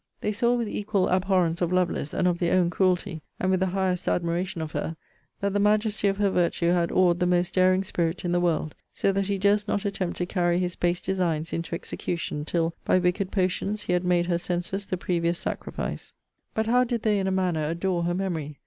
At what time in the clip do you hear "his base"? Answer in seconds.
10.57-11.01